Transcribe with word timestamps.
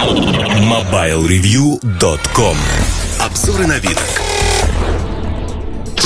MobileReview.com 0.00 2.56
Обзоры 3.18 3.66
на 3.66 3.78
вид. 3.78 3.98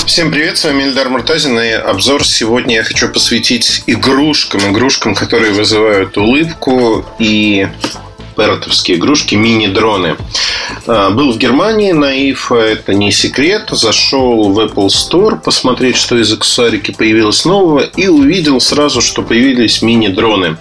Всем 0.05 0.31
привет, 0.31 0.57
с 0.57 0.65
вами 0.65 0.83
Ильдар 0.83 1.07
Муртазин 1.07 1.57
и 1.57 1.69
обзор 1.69 2.25
сегодня 2.25 2.75
я 2.75 2.83
хочу 2.83 3.07
посвятить 3.07 3.83
игрушкам, 3.87 4.73
игрушкам, 4.73 5.15
которые 5.15 5.53
вызывают 5.53 6.17
улыбку 6.17 7.05
и 7.19 7.69
перотовские 8.35 8.97
игрушки, 8.97 9.35
мини-дроны. 9.35 10.17
А, 10.87 11.09
был 11.11 11.33
в 11.33 11.37
Германии, 11.37 11.91
наив, 11.91 12.51
это 12.51 12.93
не 12.93 13.11
секрет. 13.11 13.69
Зашел 13.71 14.51
в 14.51 14.59
Apple 14.59 14.87
Store 14.87 15.39
посмотреть, 15.39 15.95
что 15.97 16.17
из 16.17 16.31
аксессуарики 16.31 16.91
появилось 16.91 17.45
нового, 17.45 17.81
и 17.81 18.07
увидел 18.07 18.59
сразу, 18.59 19.01
что 19.01 19.21
появились 19.21 19.81
мини-дроны. 19.81 20.57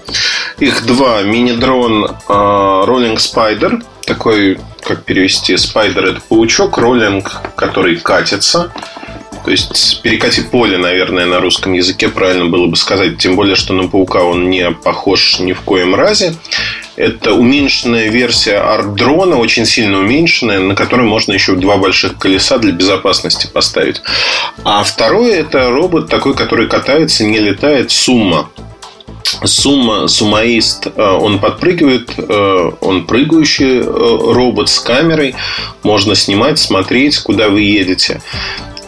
Их 0.59 0.85
два. 0.87 1.23
Мини-дрон 1.23 2.17
а, 2.29 2.85
Rolling 2.87 3.17
Spider, 3.17 3.83
такой, 4.07 4.59
как 4.83 5.05
перевести, 5.05 5.55
Spider 5.55 6.11
это 6.11 6.21
паучок, 6.29 6.79
Rolling, 6.79 7.27
который 7.57 7.97
катится. 7.97 8.73
То 9.45 9.51
есть 9.51 10.01
перекати 10.01 10.41
поле, 10.41 10.79
наверное, 10.79 11.27
на 11.27 11.39
русском 11.39 11.75
языке 11.75 12.09
правильно 12.09 12.47
было 12.47 12.67
бы 12.67 12.77
сказать. 12.77 13.19
Тем 13.19 13.37
более, 13.37 13.57
что 13.57 13.75
на 13.75 13.89
паука 13.89 14.23
он 14.23 14.49
не 14.49 14.71
похож 14.71 15.39
ни 15.39 15.53
в 15.53 15.61
коем 15.61 15.95
разе. 15.95 16.35
Это 16.97 17.35
уменьшенная 17.35 18.09
версия 18.09 18.59
арт-дрона, 18.59 19.37
очень 19.37 19.67
сильно 19.67 19.99
уменьшенная, 19.99 20.61
на 20.61 20.77
которой 20.77 21.03
можно 21.07 21.33
еще 21.33 21.57
два 21.57 21.77
больших 21.77 22.19
колеса 22.19 22.59
для 22.59 22.73
безопасности 22.73 23.49
поставить. 23.53 24.01
А 24.65 24.85
второе 24.85 25.41
это 25.41 25.71
робот 25.71 26.09
такой, 26.09 26.35
который 26.35 26.69
катается, 26.69 27.25
не 27.25 27.41
летает, 27.41 27.91
сумма. 27.91 28.49
Сумма, 29.43 30.07
суммаист, 30.07 30.87
э, 30.87 31.03
он 31.03 31.41
подпрыгивает, 31.41 32.11
э, 32.17 32.71
он 32.81 33.07
прыгающий 33.07 33.81
э, 33.81 33.83
робот 33.83 34.69
с 34.69 34.79
камерой. 34.79 35.35
Можно 35.83 36.15
снимать, 36.15 36.59
смотреть, 36.59 37.19
куда 37.19 37.49
вы 37.49 37.63
едете. 37.63 38.21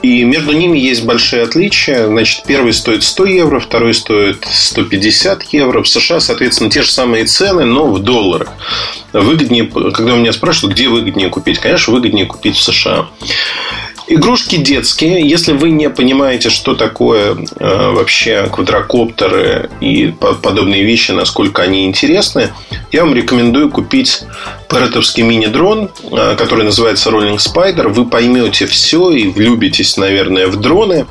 И 0.07 0.23
между 0.23 0.53
ними 0.53 0.79
есть 0.79 1.03
большие 1.03 1.43
отличия. 1.43 2.07
Значит, 2.07 2.45
первый 2.47 2.73
стоит 2.73 3.03
100 3.03 3.25
евро, 3.25 3.59
второй 3.59 3.93
стоит 3.93 4.47
150 4.49 5.43
евро. 5.53 5.83
В 5.83 5.89
США, 5.89 6.21
соответственно, 6.21 6.71
те 6.71 6.83
же 6.83 6.93
самые 6.93 7.25
цены, 7.25 7.65
но 7.65 7.91
в 7.91 7.99
долларах. 7.99 8.53
Выгоднее, 9.13 9.65
когда 9.65 10.15
у 10.15 10.19
меня 10.19 10.33
спрашивают, 10.33 10.77
где 10.77 10.89
выгоднее 10.89 11.29
купить, 11.29 11.59
конечно, 11.59 11.93
выгоднее 11.93 12.27
купить 12.27 12.57
в 12.57 12.63
США. 12.63 13.09
Игрушки 14.09 14.57
детские. 14.57 15.29
Если 15.29 15.53
вы 15.53 15.71
не 15.71 15.91
понимаете, 15.91 16.49
что 16.49 16.75
такое 16.75 17.35
э, 17.35 17.91
вообще 17.91 18.49
квадрокоптеры 18.53 19.69
и 19.81 20.15
подобные 20.43 20.85
вещи, 20.85 21.11
насколько 21.11 21.63
они 21.63 21.87
интересны, 21.87 22.53
я 22.93 23.05
вам 23.05 23.15
рекомендую 23.15 23.69
купить 23.69 24.23
паратовский 24.69 25.25
мини-дрон, 25.25 25.91
э, 26.05 26.37
который 26.37 26.65
называется 26.65 27.11
Rolling 27.11 27.39
Spider. 27.39 27.89
Вы 27.89 28.07
поймете 28.07 28.67
все 28.67 29.11
и 29.11 29.27
влюбитесь, 29.27 29.97
наверное, 29.97 30.47
в 30.47 30.57
дроны. 30.61 31.07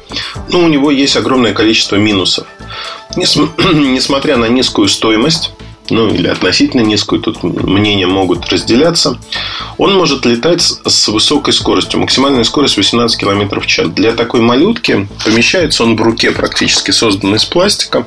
Но 0.49 0.59
у 0.59 0.67
него 0.69 0.89
есть 0.89 1.17
огромное 1.17 1.53
количество 1.53 1.97
минусов. 1.97 2.47
Несмотря 3.17 4.37
на 4.37 4.45
низкую 4.45 4.87
стоимость, 4.87 5.52
ну 5.89 6.08
или 6.08 6.28
относительно 6.28 6.81
низкую, 6.81 7.22
тут 7.22 7.44
мнения 7.44 8.08
могут 8.08 8.47
разделяться. 8.50 9.17
Он 9.78 9.95
может 9.95 10.25
летать 10.25 10.61
с 10.61 11.08
высокой 11.08 11.53
скоростью. 11.53 12.00
Максимальная 12.00 12.44
скорость 12.44 12.77
18 12.77 13.19
км 13.19 13.59
в 13.59 13.67
час. 13.67 13.89
Для 13.89 14.14
такой 14.14 14.42
малютки 14.42 15.08
помещается 15.23 15.83
он 15.83 15.95
в 15.95 16.02
руке, 16.02 16.31
практически 16.31 16.92
создан 16.92 17.36
из 17.36 17.45
пластика. 17.45 18.05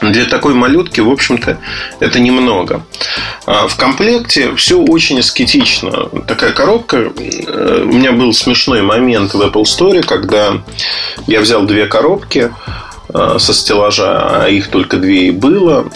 Для 0.00 0.24
такой 0.24 0.54
малютки, 0.54 1.00
в 1.00 1.08
общем-то, 1.08 1.58
это 2.00 2.18
немного. 2.18 2.84
А 3.46 3.68
в 3.68 3.76
комплекте 3.76 4.52
все 4.56 4.80
очень 4.80 5.20
аскетично. 5.20 6.08
Такая 6.26 6.52
коробка. 6.52 7.12
Э, 7.16 7.84
у 7.84 7.92
меня 7.92 8.10
был 8.10 8.32
смешной 8.32 8.82
момент 8.82 9.32
в 9.34 9.40
Apple 9.40 9.62
Store, 9.62 10.02
когда 10.02 10.60
я 11.28 11.40
взял 11.40 11.62
две 11.62 11.86
коробки 11.86 12.50
Э, 13.14 13.36
со 13.38 13.52
стеллажа, 13.52 14.44
а 14.44 14.48
их 14.48 14.68
только 14.68 14.96
две 14.96 15.28
и 15.28 15.30
было, 15.30 15.86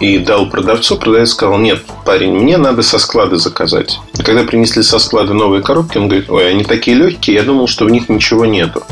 и 0.00 0.18
дал 0.18 0.48
продавцу, 0.48 0.96
продавец 0.96 1.30
сказал, 1.30 1.58
нет, 1.58 1.82
парень, 2.04 2.32
мне 2.32 2.56
надо 2.56 2.82
со 2.82 2.98
склада 2.98 3.36
заказать. 3.36 3.98
И 4.18 4.22
когда 4.22 4.44
принесли 4.44 4.82
со 4.82 4.98
склада 4.98 5.34
новые 5.34 5.62
коробки, 5.62 5.98
он 5.98 6.08
говорит, 6.08 6.30
ой, 6.30 6.50
они 6.50 6.64
такие 6.64 6.96
легкие, 6.96 7.36
я 7.36 7.42
думал, 7.42 7.66
что 7.66 7.84
в 7.84 7.90
них 7.90 8.08
ничего 8.08 8.46
нету. 8.46 8.82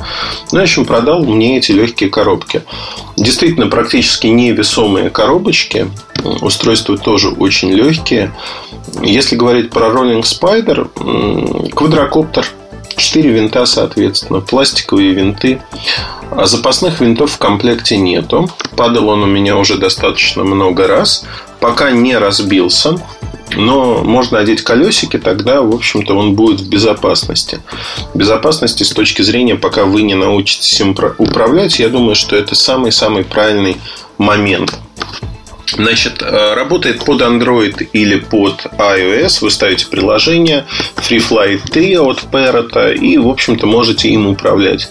Ну, 0.53 0.61
в 0.61 0.63
общем, 0.63 0.85
продал 0.85 1.25
мне 1.25 1.59
эти 1.59 1.73
легкие 1.73 2.11
коробки. 2.11 2.63
Действительно, 3.17 3.69
практически 3.69 4.27
невесомые 4.27 5.11
коробочки, 5.11 5.91
устройства 6.43 6.97
тоже 6.99 7.29
очень 7.31 7.71
легкие. 7.71 8.33
Если 9.03 9.37
говорить 9.37 9.71
про 9.71 9.87
Rolling 9.87 10.23
Spider, 10.23 11.71
квадрокоптер– 11.71 12.47
Четыре 13.17 13.33
винта, 13.33 13.65
соответственно, 13.65 14.43
пластиковые 14.43 15.15
винты. 15.15 15.63
А 16.31 16.45
запасных 16.45 17.01
винтов 17.01 17.33
в 17.33 17.39
комплекте 17.39 17.97
нету. 17.97 18.51
Падал 18.77 19.09
он 19.09 19.23
у 19.23 19.27
меня 19.27 19.57
уже 19.57 19.79
достаточно 19.79 20.45
много 20.45 20.87
раз. 20.87 21.25
Пока 21.59 21.93
не 21.93 22.19
разбился. 22.19 22.99
Но 23.55 24.05
можно 24.05 24.39
одеть 24.39 24.61
колесики, 24.61 25.19
тогда, 25.19 25.63
в 25.63 25.75
общем-то, 25.75 26.15
он 26.15 26.35
будет 26.35 26.61
в 26.61 26.69
безопасности. 26.69 27.61
Безопасности 28.13 28.83
с 28.83 28.93
точки 28.93 29.23
зрения, 29.23 29.55
пока 29.55 29.87
вы 29.87 30.03
не 30.03 30.15
научитесь 30.15 30.79
им 30.79 30.95
управлять, 31.17 31.79
я 31.79 31.89
думаю, 31.89 32.17
что 32.17 32.37
это 32.37 32.55
самый-самый 32.55 33.25
правильный 33.25 33.79
момент. 34.19 34.79
Значит, 35.73 36.23
э, 36.23 36.55
работает 36.55 37.05
под 37.05 37.21
Android 37.21 37.89
или 37.93 38.17
под 38.17 38.67
iOS. 38.79 39.39
Вы 39.41 39.51
ставите 39.51 39.87
приложение 39.87 40.67
FreeFlight 40.97 41.71
3 41.71 41.99
от 41.99 42.25
Parrot 42.31 42.95
и, 42.95 43.19
в 43.19 43.29
общем-то, 43.29 43.67
можете 43.67 44.09
им 44.09 44.27
управлять. 44.27 44.89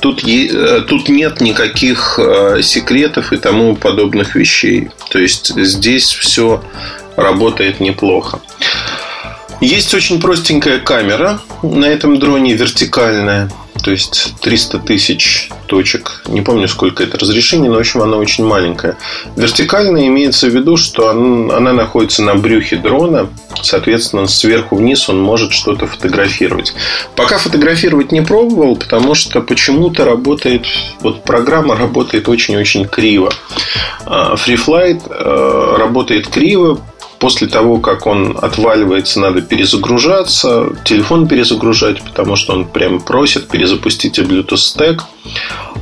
Тут, 0.00 0.24
э, 0.26 0.82
тут 0.86 1.08
нет 1.08 1.40
никаких 1.40 2.18
э, 2.18 2.62
секретов 2.62 3.32
и 3.32 3.36
тому 3.36 3.76
подобных 3.76 4.34
вещей. 4.34 4.90
То 5.10 5.18
есть 5.18 5.54
здесь 5.56 6.12
все 6.12 6.62
работает 7.16 7.80
неплохо. 7.80 8.40
Есть 9.60 9.92
очень 9.92 10.20
простенькая 10.20 10.78
камера 10.78 11.40
на 11.62 11.86
этом 11.86 12.18
дроне, 12.18 12.54
вертикальная. 12.54 13.50
То 13.82 13.92
есть 13.92 14.34
300 14.40 14.80
тысяч 14.80 15.50
точек. 15.66 16.24
Не 16.28 16.42
помню, 16.42 16.68
сколько 16.68 17.02
это 17.04 17.18
разрешение, 17.18 17.70
но, 17.70 17.76
в 17.76 17.80
общем, 17.80 18.02
она 18.02 18.16
очень 18.16 18.44
маленькая. 18.44 18.96
Вертикально 19.36 20.06
имеется 20.08 20.48
в 20.48 20.54
виду, 20.54 20.76
что 20.76 21.10
она 21.10 21.72
находится 21.72 22.22
на 22.22 22.34
брюхе 22.34 22.76
дрона. 22.76 23.28
Соответственно, 23.62 24.26
сверху 24.26 24.76
вниз 24.76 25.08
он 25.08 25.20
может 25.20 25.52
что-то 25.52 25.86
фотографировать. 25.86 26.74
Пока 27.14 27.38
фотографировать 27.38 28.12
не 28.12 28.20
пробовал, 28.20 28.76
потому 28.76 29.14
что 29.14 29.40
почему-то 29.40 30.04
работает... 30.04 30.66
Вот 31.00 31.22
программа 31.22 31.76
работает 31.76 32.28
очень-очень 32.28 32.86
криво. 32.86 33.32
А, 34.04 34.34
FreeFlight 34.34 35.02
э, 35.08 35.76
работает 35.78 36.28
криво, 36.28 36.80
После 37.18 37.48
того, 37.48 37.78
как 37.78 38.06
он 38.06 38.38
отваливается, 38.40 39.18
надо 39.18 39.42
перезагружаться, 39.42 40.68
телефон 40.84 41.26
перезагружать, 41.26 42.00
потому 42.02 42.36
что 42.36 42.52
он 42.52 42.64
прям 42.64 43.00
просит 43.00 43.48
перезапустить 43.48 44.18
Bluetooth 44.18 44.56
стек, 44.56 45.04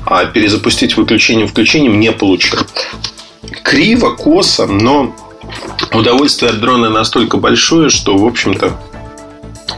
а 0.06 0.24
перезапустить 0.24 0.96
выключение 0.96 1.46
включением 1.46 2.00
не 2.00 2.12
получил. 2.12 2.58
Криво, 3.62 4.12
косо, 4.12 4.66
но 4.66 5.14
удовольствие 5.92 6.50
от 6.50 6.60
дрона 6.60 6.88
настолько 6.88 7.36
большое, 7.36 7.90
что, 7.90 8.16
в 8.16 8.24
общем-то, 8.24 8.78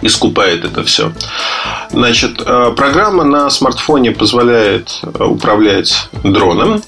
искупает 0.03 0.65
это 0.65 0.85
все. 0.85 1.13
Значит, 1.99 2.41
э, 2.47 2.73
программа 2.77 3.25
на 3.25 3.51
смартфоне 3.51 4.13
позволяет 4.13 5.01
э, 5.03 5.25
управлять 5.25 6.09
дроном. 6.23 6.81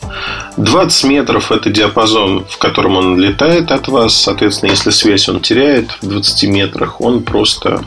20 0.56 1.04
метров– 1.06 1.50
это 1.52 1.68
диапазон, 1.68 2.44
в 2.48 2.58
котором 2.58 2.94
он 2.94 3.18
летает 3.18 3.72
от 3.72 3.88
вас. 3.88 4.14
Соответственно, 4.14 4.70
если 4.70 4.90
связь 4.90 5.28
он 5.28 5.40
теряет 5.40 5.90
в 6.00 6.06
20 6.06 6.44
метрах, 6.50 7.00
он 7.00 7.24
просто 7.24 7.82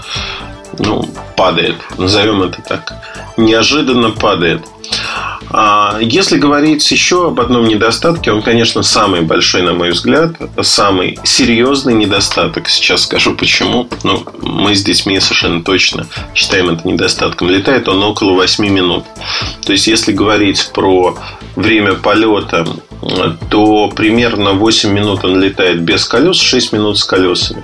ну, 0.80 1.08
падает. 1.38 1.78
Назовем 1.98 2.42
это 2.44 2.62
так. 2.62 2.94
Неожиданно 3.38 4.10
падает. 4.10 4.62
А 5.56 6.00
если 6.02 6.40
говорить 6.40 6.90
еще 6.90 7.28
об 7.28 7.40
одном 7.40 7.68
недостатке, 7.68 8.32
он, 8.32 8.42
конечно, 8.42 8.82
самый 8.82 9.22
большой, 9.22 9.62
на 9.62 9.74
мой 9.74 9.92
взгляд, 9.92 10.32
самый 10.64 11.20
серьезный 11.24 11.94
недостаток. 11.94 12.68
Сейчас 12.68 13.04
скажу 13.04 13.36
почему. 13.36 13.88
Ну, 14.04 14.26
мы 14.42 14.76
с 14.76 14.84
детьми 14.84 15.20
совершенно 15.20 15.64
точно 15.64 16.08
считаем 16.34 16.70
это 16.70 16.88
недостатком. 16.88 17.52
Летает 17.52 17.88
он 17.88 18.02
около 18.02 18.34
8 18.34 18.68
минут. 18.68 19.06
То 19.64 19.74
есть, 19.74 19.86
если 19.86 20.12
говорить 20.12 20.72
про 20.74 21.16
время 21.56 21.94
полета, 21.94 22.66
то 23.52 23.90
примерно 23.96 24.54
8 24.54 24.92
минут 24.92 25.24
он 25.24 25.40
летает 25.40 25.82
без 25.82 26.06
колес, 26.06 26.40
6 26.40 26.74
минут 26.74 26.98
с 26.98 27.04
колесами. 27.04 27.64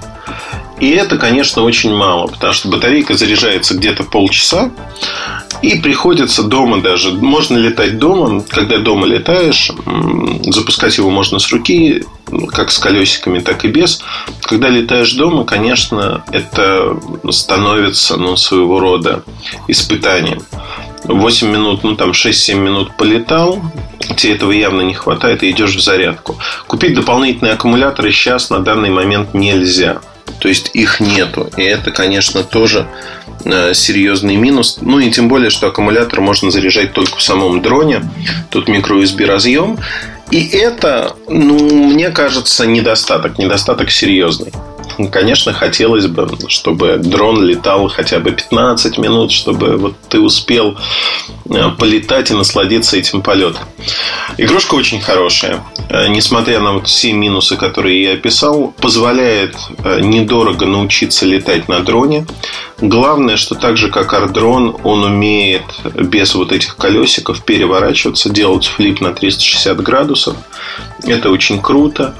И 0.80 0.92
это, 0.92 1.18
конечно, 1.18 1.64
очень 1.64 1.94
мало, 1.94 2.28
потому 2.28 2.54
что 2.54 2.70
батарейка 2.70 3.16
заряжается 3.16 3.76
где-то 3.76 4.04
полчаса, 4.04 4.72
И 5.62 5.78
приходится 5.80 6.44
дома 6.44 6.82
даже. 6.82 7.12
Можно 7.12 7.58
летать 7.58 7.98
дома. 8.00 8.44
Когда 8.48 8.78
дома 8.78 9.06
летаешь, 9.06 9.72
запускать 10.44 10.98
его 10.98 11.10
можно 11.10 11.40
с 11.40 11.52
руки, 11.52 12.04
как 12.52 12.72
с 12.72 12.80
колесиками, 12.80 13.40
так 13.40 13.66
и 13.66 13.68
без. 13.68 14.02
Когда 14.42 14.70
летаешь 14.70 15.14
дома, 15.14 15.44
конечно, 15.44 16.24
это 16.32 16.98
становится 17.30 18.18
ну, 18.18 18.38
своего 18.38 18.80
рода 18.80 19.24
испытанием. 19.68 20.42
8 21.04 21.48
минут, 21.48 21.84
ну 21.84 21.96
там 21.96 22.12
6-7 22.12 22.56
минут 22.56 22.98
полетал, 22.98 23.62
тебе 24.16 24.34
этого 24.34 24.52
явно 24.52 24.82
не 24.82 24.94
хватает, 24.94 25.44
и 25.44 25.52
идешь 25.52 25.76
в 25.76 25.82
зарядку. 25.82 26.38
Купить 26.68 26.94
дополнительные 26.94 27.54
аккумуляторы 27.54 28.12
сейчас 28.12 28.50
на 28.50 28.60
данный 28.60 28.90
момент 28.90 29.34
нельзя. 29.34 30.02
То 30.40 30.48
есть 30.48 30.72
их 30.74 31.00
нету. 31.00 31.50
И 31.58 31.64
это, 31.64 31.92
конечно, 31.92 32.44
тоже 32.44 32.88
э, 33.46 33.74
серьезный 33.74 34.36
минус. 34.36 34.80
Ну 34.82 35.00
и 35.00 35.10
тем 35.12 35.28
более, 35.28 35.50
что 35.50 35.68
аккумулятор 35.68 36.22
можно 36.22 36.52
заряжать 36.52 36.94
только 36.94 37.18
в 37.18 37.22
самом 37.22 37.62
дроне. 37.62 38.02
Тут 38.50 38.68
микро-USB 38.68 39.26
разъем. 39.26 39.78
И 40.32 40.48
это, 40.48 41.16
ну, 41.28 41.88
мне 41.88 42.10
кажется, 42.10 42.66
недостаток. 42.66 43.38
Недостаток 43.40 43.90
серьезный. 43.90 44.52
Конечно, 45.08 45.54
хотелось 45.54 46.08
бы, 46.08 46.28
чтобы 46.50 46.98
дрон 46.98 47.44
летал 47.44 47.88
хотя 47.88 48.20
бы 48.20 48.32
15 48.32 48.98
минут, 48.98 49.32
чтобы 49.32 49.78
вот 49.78 49.96
ты 50.10 50.20
успел 50.20 50.78
э, 51.50 51.70
полетать 51.78 52.32
и 52.32 52.34
насладиться 52.34 52.98
этим 52.98 53.22
полетом. 53.22 53.64
Игрушка 54.38 54.76
очень 54.76 55.00
хорошая. 55.00 55.64
Э, 55.90 56.08
несмотря 56.10 56.60
на 56.60 56.74
вот 56.74 56.88
все 56.88 57.14
минусы, 57.14 57.56
которые 57.56 58.04
я 58.04 58.14
описал, 58.14 58.74
позволяет 58.82 59.56
э, 59.84 60.02
недорого 60.02 60.66
научиться 60.66 61.26
летать 61.26 61.70
на 61.70 61.80
дроне. 61.80 62.26
Главное, 62.82 63.36
что 63.36 63.56
так 63.56 63.76
же, 63.78 63.90
как 63.90 64.14
ардрон, 64.14 64.78
он 64.84 65.04
умеет 65.04 65.64
без 65.96 66.34
вот 66.36 66.54
этих 66.54 66.78
колесиков 66.78 67.44
переворачиваться, 67.44 68.30
делать 68.30 68.68
флип 68.68 69.02
на 69.02 69.14
360 69.14 69.82
градусов. 69.82 70.36
Это 71.04 71.30
очень 71.30 71.62
круто. 71.62 72.16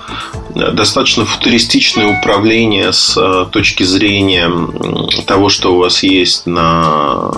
Достаточно 0.54 1.26
футуристичное 1.26 2.08
управление 2.08 2.69
с 2.78 3.18
э, 3.18 3.46
точки 3.52 3.84
зрения 3.84 4.52
того, 5.26 5.50
что 5.50 5.74
у 5.74 5.78
вас 5.80 6.04
есть 6.04 6.46
на 6.46 7.32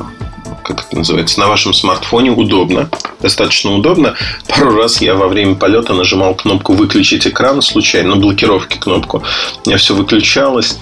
как 0.63 0.85
это 0.85 0.97
называется, 0.97 1.39
на 1.39 1.47
вашем 1.47 1.73
смартфоне 1.73 2.31
удобно, 2.31 2.89
достаточно 3.19 3.73
удобно. 3.73 4.15
Пару 4.47 4.75
раз 4.75 5.01
я 5.01 5.15
во 5.15 5.27
время 5.27 5.55
полета 5.55 5.93
нажимал 5.93 6.35
кнопку 6.35 6.73
«Выключить 6.73 7.27
экран» 7.27 7.61
случайно, 7.61 8.15
на 8.15 8.21
блокировке 8.21 8.79
кнопку. 8.79 9.23
У 9.65 9.69
меня 9.69 9.77
все 9.77 9.95
выключалось. 9.95 10.77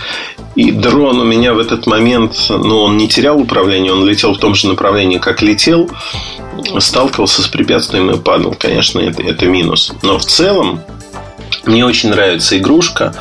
И 0.56 0.72
дрон 0.72 1.20
у 1.20 1.24
меня 1.24 1.54
в 1.54 1.60
этот 1.60 1.88
момент, 1.88 2.36
ну, 2.50 2.80
он 2.80 2.98
не 2.98 3.08
терял 3.08 3.40
управление, 3.40 3.94
он 3.94 4.06
летел 4.06 4.34
в 4.34 4.40
том 4.40 4.56
же 4.56 4.68
направлении, 4.68 5.18
как 5.18 5.42
летел, 5.42 5.90
сталкивался 6.80 7.42
с 7.42 7.48
препятствием 7.48 8.12
и 8.12 8.20
падал. 8.20 8.56
Конечно, 8.58 9.00
это, 9.00 9.22
это 9.22 9.46
минус. 9.46 9.94
Но 10.02 10.18
в 10.18 10.26
целом, 10.26 10.82
мне 11.70 11.86
очень 11.86 12.10
нравится 12.10 12.58
игрушка, 12.58 13.14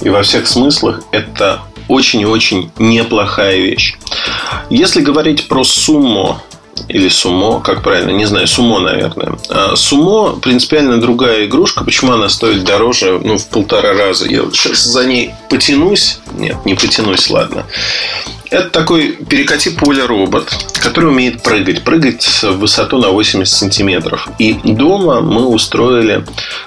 и 0.00 0.08
во 0.08 0.22
всех 0.22 0.46
смыслах 0.46 1.00
это 1.10 1.60
очень 1.88 2.20
и 2.20 2.26
очень 2.26 2.70
неплохая 2.78 3.58
вещь. 3.58 3.96
Если 4.70 5.00
говорить 5.00 5.48
про 5.48 5.64
сумму 5.64 6.40
или 6.88 7.08
сумо, 7.08 7.60
как 7.60 7.82
правильно, 7.82 8.10
не 8.10 8.26
знаю, 8.26 8.46
сумо, 8.46 8.78
наверное. 8.78 9.36
А 9.48 9.74
сумо 9.76 10.38
принципиально 10.40 11.00
другая 11.00 11.46
игрушка. 11.46 11.84
Почему 11.84 12.12
она 12.12 12.28
стоит 12.28 12.64
дороже, 12.64 13.20
ну, 13.22 13.38
в 13.38 13.46
полтора 13.48 13.92
раза? 13.94 14.28
Я 14.28 14.42
сейчас 14.52 14.84
за 14.84 15.04
ней 15.04 15.32
потянусь. 15.50 16.18
Нет, 16.34 16.64
не 16.64 16.74
потянусь, 16.74 17.28
ладно. 17.30 17.64
Это 18.50 18.70
такой 18.70 19.12
перекати 19.12 19.70
поле 19.70 20.04
робот, 20.04 20.56
который 20.80 21.10
умеет 21.10 21.42
прыгать. 21.42 21.82
Прыгать 21.82 22.24
в 22.42 22.58
высоту 22.58 22.98
на 22.98 23.08
80 23.08 23.52
сантиметров. 23.54 24.28
И 24.38 24.54
дома 24.64 25.20
мы 25.20 25.46
устроили 25.46 26.24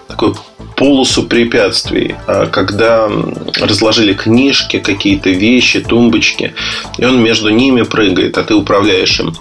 такой 0.07 0.33
полосу 0.75 1.23
препятствий, 1.23 2.15
а 2.25 2.45
когда 2.45 3.09
разложили 3.59 4.13
книжки, 4.13 4.79
какие-то 4.79 5.29
вещи, 5.29 5.81
тумбочки, 5.81 6.53
и 6.97 7.03
он 7.03 7.21
между 7.21 7.49
ними 7.49 7.81
прыгает, 7.81 8.37
а 8.37 8.43
ты 8.43 8.55
управляешь 8.55 9.19
им. 9.19 9.35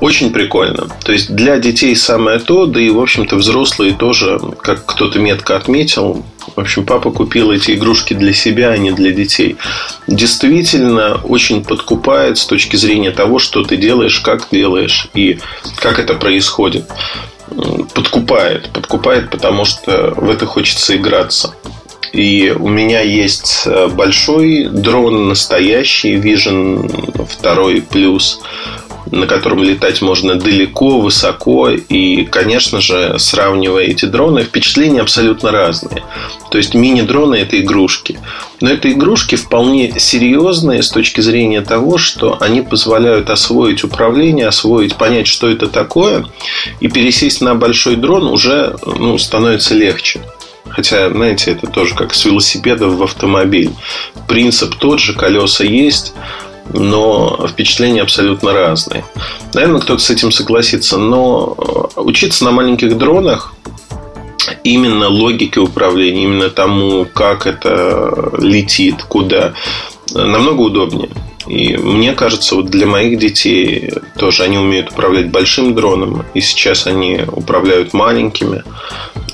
Очень 0.00 0.30
прикольно. 0.30 0.88
То 1.02 1.12
есть 1.12 1.34
для 1.34 1.58
детей 1.58 1.96
самое 1.96 2.38
то, 2.38 2.66
да 2.66 2.80
и, 2.80 2.90
в 2.90 3.00
общем-то, 3.00 3.36
взрослые 3.36 3.94
тоже, 3.94 4.38
как 4.60 4.84
кто-то 4.84 5.18
метко 5.18 5.56
отметил, 5.56 6.22
в 6.56 6.60
общем, 6.60 6.86
папа 6.86 7.10
купил 7.10 7.50
эти 7.50 7.72
игрушки 7.72 8.14
для 8.14 8.32
себя, 8.32 8.70
а 8.70 8.76
не 8.76 8.92
для 8.92 9.10
детей. 9.10 9.56
Действительно, 10.06 11.20
очень 11.24 11.64
подкупает 11.64 12.38
с 12.38 12.46
точки 12.46 12.76
зрения 12.76 13.10
того, 13.10 13.38
что 13.38 13.62
ты 13.62 13.76
делаешь, 13.76 14.20
как 14.20 14.48
делаешь 14.50 15.08
и 15.14 15.38
как 15.76 15.98
это 15.98 16.14
происходит 16.14 16.84
подкупает. 17.94 18.70
Подкупает, 18.70 19.30
потому 19.30 19.64
что 19.64 20.14
в 20.16 20.30
это 20.30 20.46
хочется 20.46 20.96
играться. 20.96 21.54
И 22.12 22.54
у 22.56 22.68
меня 22.68 23.00
есть 23.00 23.62
э, 23.66 23.88
большой 23.88 24.68
дрон, 24.68 25.28
настоящий 25.28 26.14
Vision 26.16 26.88
2 27.42 27.86
плюс 27.90 28.40
на 29.14 29.26
котором 29.26 29.62
летать 29.62 30.02
можно 30.02 30.34
далеко, 30.34 31.00
высоко. 31.00 31.70
И, 31.70 32.24
конечно 32.24 32.80
же, 32.80 33.18
сравнивая 33.18 33.84
эти 33.84 34.04
дроны, 34.04 34.42
впечатления 34.42 35.00
абсолютно 35.00 35.50
разные. 35.50 36.02
То 36.50 36.58
есть 36.58 36.74
мини-дроны 36.74 37.36
это 37.36 37.60
игрушки. 37.60 38.18
Но 38.60 38.70
это 38.70 38.90
игрушки 38.90 39.36
вполне 39.36 39.98
серьезные 39.98 40.82
с 40.82 40.90
точки 40.90 41.20
зрения 41.20 41.60
того, 41.60 41.98
что 41.98 42.36
они 42.40 42.62
позволяют 42.62 43.30
освоить 43.30 43.84
управление, 43.84 44.46
освоить, 44.46 44.96
понять, 44.96 45.26
что 45.26 45.48
это 45.48 45.66
такое, 45.66 46.26
и 46.80 46.88
пересесть 46.88 47.40
на 47.40 47.54
большой 47.54 47.96
дрон 47.96 48.26
уже 48.26 48.76
ну, 48.86 49.18
становится 49.18 49.74
легче. 49.74 50.20
Хотя, 50.68 51.10
знаете, 51.10 51.52
это 51.52 51.66
тоже 51.66 51.94
как 51.94 52.14
с 52.14 52.24
велосипеда 52.24 52.88
в 52.88 53.02
автомобиль. 53.02 53.70
Принцип 54.26 54.74
тот 54.76 54.98
же, 54.98 55.14
колеса 55.14 55.62
есть, 55.62 56.14
но 56.72 57.46
впечатления 57.48 58.02
абсолютно 58.02 58.52
разные. 58.52 59.04
Наверное, 59.52 59.80
кто-то 59.80 60.02
с 60.02 60.10
этим 60.10 60.32
согласится, 60.32 60.96
но 60.96 61.54
э, 61.96 62.00
учиться 62.00 62.44
на 62.44 62.50
маленьких 62.50 62.96
дронах 62.96 63.54
именно 64.62 65.08
логике 65.08 65.60
управления, 65.60 66.24
именно 66.24 66.50
тому, 66.50 67.04
как 67.04 67.46
это 67.46 68.32
летит, 68.38 69.02
куда, 69.04 69.54
намного 70.12 70.62
удобнее. 70.62 71.10
И 71.46 71.76
мне 71.76 72.14
кажется, 72.14 72.54
вот 72.54 72.66
для 72.66 72.86
моих 72.86 73.18
детей 73.18 73.92
тоже 74.18 74.44
они 74.44 74.58
умеют 74.58 74.92
управлять 74.92 75.30
большим 75.30 75.74
дроном, 75.74 76.24
и 76.32 76.40
сейчас 76.40 76.86
они 76.86 77.20
управляют 77.30 77.92
маленькими 77.92 78.64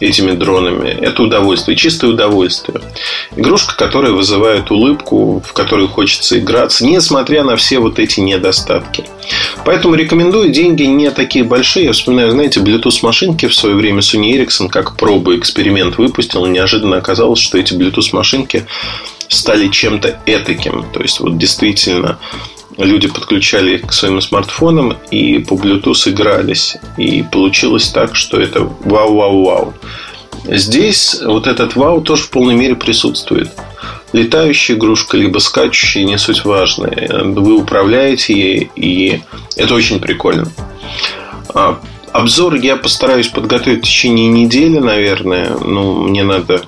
этими 0.01 0.33
дронами. 0.33 0.89
Это 0.89 1.23
удовольствие, 1.23 1.77
чистое 1.77 2.11
удовольствие. 2.11 2.81
Игрушка, 3.37 3.77
которая 3.77 4.13
вызывает 4.13 4.71
улыбку, 4.71 5.43
в 5.47 5.53
которой 5.53 5.87
хочется 5.87 6.39
играться, 6.39 6.85
несмотря 6.85 7.45
на 7.45 7.57
все 7.57 7.79
вот 7.79 7.99
эти 7.99 8.21
недостатки. 8.21 9.05
Поэтому 9.65 9.95
рекомендую. 9.95 10.51
Деньги 10.51 10.83
не 10.85 11.11
такие 11.11 11.45
большие. 11.45 11.87
Я 11.87 11.93
вспоминаю, 11.93 12.31
знаете, 12.33 12.61
Bluetooth-машинки 12.61 13.47
в 13.47 13.55
свое 13.55 13.75
время 13.75 14.01
Sony 14.01 14.33
Ericsson 14.35 14.69
как 14.69 14.97
пробу, 14.97 15.37
эксперимент 15.37 15.99
выпустил. 15.99 16.47
И 16.47 16.51
неожиданно 16.51 16.97
оказалось, 16.97 17.41
что 17.41 17.59
эти 17.59 17.75
Bluetooth-машинки 17.75 18.67
стали 19.29 19.69
чем-то 19.69 20.19
этаким. 20.27 20.87
То 20.93 21.01
есть, 21.01 21.21
вот 21.21 21.39
действительно 21.39 22.19
люди 22.85 23.09
подключали 23.09 23.77
их 23.77 23.87
к 23.87 23.93
своим 23.93 24.21
смартфонам 24.21 24.97
и 25.11 25.39
по 25.39 25.55
Bluetooth 25.55 26.11
игрались. 26.11 26.77
И 26.97 27.23
получилось 27.23 27.89
так, 27.91 28.17
что 28.17 28.41
это 28.41 28.61
вау-вау-вау. 28.85 29.75
Здесь 30.45 31.21
вот 31.23 31.47
этот 31.47 31.77
вау 31.77 32.01
тоже 32.01 32.23
в 32.25 32.31
полной 32.31 32.55
мере 32.55 32.75
присутствует. 32.75 33.51
Летающая 34.13 34.75
игрушка, 34.75 35.17
либо 35.17 35.39
скачущая, 35.39 36.05
не 36.05 36.19
суть 36.19 36.45
важная. 36.45 37.23
Вы 37.25 37.57
управляете 37.57 38.35
ей, 38.35 38.71
и 38.75 39.21
это 39.57 39.75
очень 39.75 40.01
прикольно. 40.01 40.51
А, 41.55 41.81
обзор 42.13 42.55
я 42.55 42.77
постараюсь 42.77 43.29
подготовить 43.29 43.81
в 43.81 43.87
течение 43.87 44.29
недели, 44.29 44.79
наверное. 44.79 45.57
Ну, 45.59 46.03
мне 46.03 46.25
надо 46.25 46.65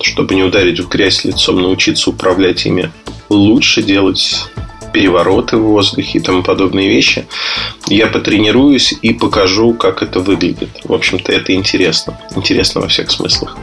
чтобы 0.00 0.34
не 0.34 0.42
ударить 0.42 0.80
в 0.80 0.88
грязь 0.88 1.24
лицом, 1.24 1.60
научиться 1.60 2.10
управлять 2.10 2.66
ими 2.66 2.92
лучше, 3.28 3.82
делать 3.82 4.46
перевороты 4.94 5.58
в 5.58 5.62
воздухе 5.62 6.18
и 6.18 6.22
тому 6.22 6.44
подобные 6.44 6.88
вещи. 6.88 7.26
Я 7.88 8.06
потренируюсь 8.06 8.94
и 9.02 9.12
покажу, 9.12 9.74
как 9.74 10.02
это 10.02 10.20
выглядит. 10.20 10.70
В 10.84 10.94
общем-то, 10.94 11.32
это 11.32 11.52
интересно. 11.52 12.18
Интересно 12.36 12.80
во 12.80 12.88
всех 12.88 13.10
смыслах. 13.10 13.56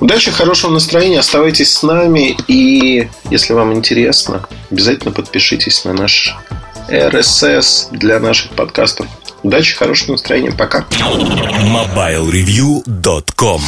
Удачи, 0.00 0.30
хорошего 0.30 0.72
настроения. 0.72 1.18
Оставайтесь 1.20 1.72
с 1.72 1.82
нами. 1.82 2.38
И 2.48 3.06
если 3.30 3.52
вам 3.52 3.74
интересно, 3.74 4.48
обязательно 4.70 5.12
подпишитесь 5.12 5.84
на 5.84 5.92
наш 5.92 6.34
RSS 6.88 7.88
для 7.92 8.18
наших 8.18 8.52
подкастов. 8.52 9.06
Удачи, 9.42 9.76
хорошего 9.76 10.12
настроения. 10.12 10.52
Пока. 10.52 10.86
MobileReview.com 10.90 13.60